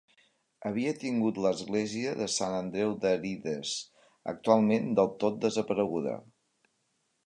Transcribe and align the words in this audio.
Havia 0.69 0.93
tingut 1.03 1.41
l'església 1.47 2.15
de 2.23 2.29
Sant 2.37 2.57
Andreu 2.61 2.97
d'Arides, 3.05 3.77
actualment 4.37 4.93
del 5.01 5.17
tot 5.27 5.43
desapareguda. 5.49 6.21